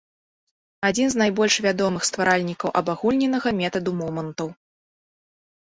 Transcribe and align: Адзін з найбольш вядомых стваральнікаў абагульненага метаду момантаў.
Адзін 0.87 1.07
з 1.13 1.19
найбольш 1.21 1.57
вядомых 1.65 2.07
стваральнікаў 2.09 2.73
абагульненага 2.81 3.49
метаду 3.61 3.91
момантаў. 4.03 4.49